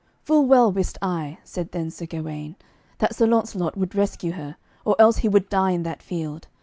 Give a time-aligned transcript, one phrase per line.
[0.23, 2.55] "Full well wist I," said then Sir Gawaine,
[2.97, 6.47] "that Sir Launcelot would rescue her, or else he would die in that field.